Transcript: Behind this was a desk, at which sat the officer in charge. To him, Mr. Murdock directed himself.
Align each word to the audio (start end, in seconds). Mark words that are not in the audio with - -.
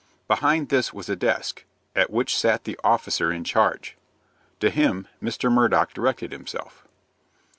Behind 0.27 0.69
this 0.69 0.91
was 0.91 1.09
a 1.09 1.15
desk, 1.15 1.63
at 1.95 2.09
which 2.09 2.35
sat 2.35 2.63
the 2.63 2.75
officer 2.83 3.31
in 3.31 3.43
charge. 3.43 3.97
To 4.59 4.71
him, 4.71 5.07
Mr. 5.21 5.51
Murdock 5.51 5.93
directed 5.93 6.31
himself. 6.31 6.87